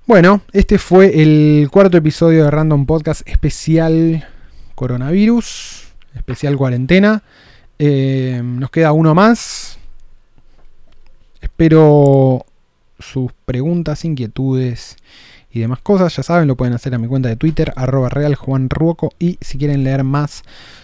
[0.04, 4.26] Bueno, este fue el cuarto episodio de Random Podcast especial
[4.74, 7.22] coronavirus, especial cuarentena.
[7.78, 9.78] Eh, nos queda uno más.
[11.40, 12.46] Espero
[13.02, 14.96] sus preguntas, inquietudes
[15.50, 16.16] y demás cosas.
[16.16, 19.12] Ya saben, lo pueden hacer a mi cuenta de Twitter, arroba realjuanruoco.
[19.18, 20.42] Y si quieren leer más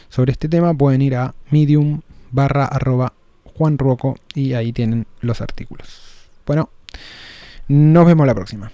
[0.09, 3.15] sobre este tema, pueden ir a medium barra arroba
[3.45, 6.29] juanruoco y ahí tienen los artículos.
[6.47, 6.71] Bueno,
[7.69, 8.71] nos vemos la próxima.